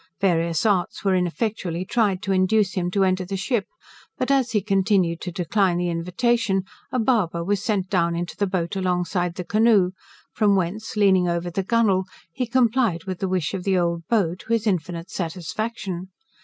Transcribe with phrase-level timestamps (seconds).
[0.19, 3.67] Various arts were ineffectually tried to induce him to enter the ship;
[4.17, 8.47] but as he continued to decline the invitation, a barber was sent down into the
[8.47, 9.91] boat along side the canoe,
[10.33, 14.33] from whence, leaning over the gunnel, he complied with the wish of the old beau,
[14.33, 16.07] to his infinite satisfaction.